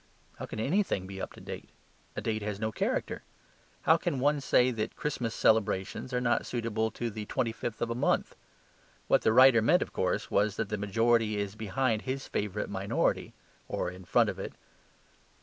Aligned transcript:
How 0.39 0.47
can 0.47 0.59
anything 0.59 1.05
be 1.05 1.21
up 1.21 1.31
to 1.33 1.39
date? 1.39 1.69
a 2.15 2.21
date 2.21 2.41
has 2.41 2.59
no 2.59 2.71
character. 2.71 3.21
How 3.83 3.97
can 3.97 4.19
one 4.19 4.41
say 4.41 4.71
that 4.71 4.95
Christmas 4.95 5.35
celebrations 5.35 6.11
are 6.11 6.19
not 6.19 6.43
suitable 6.47 6.89
to 6.89 7.11
the 7.11 7.25
twenty 7.27 7.51
fifth 7.51 7.83
of 7.83 7.91
a 7.91 7.93
month? 7.93 8.35
What 9.07 9.21
the 9.21 9.31
writer 9.31 9.61
meant, 9.61 9.83
of 9.83 9.93
course, 9.93 10.31
was 10.31 10.55
that 10.55 10.69
the 10.69 10.77
majority 10.79 11.37
is 11.37 11.53
behind 11.53 12.01
his 12.01 12.27
favourite 12.27 12.67
minority 12.67 13.35
or 13.67 13.91
in 13.91 14.03
front 14.03 14.31
of 14.31 14.39
it. 14.39 14.53